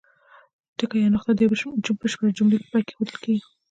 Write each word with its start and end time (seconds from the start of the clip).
ټکی 0.77 0.97
یا 1.03 1.09
نقطه 1.15 1.31
د 1.33 1.39
یوې 1.45 1.99
بشپړې 1.99 2.35
جملې 2.37 2.57
په 2.61 2.67
پای 2.71 2.81
کې 2.85 2.91
اېښودل 2.93 3.17
کیږي. 3.23 3.43